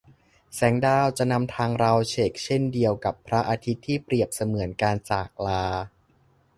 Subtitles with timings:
[0.53, 5.63] แสงดาวจะนำทางเราเฉกเช่นเดียวกับพระอาทิตย์ที่เปรียบเสมือนการจากลา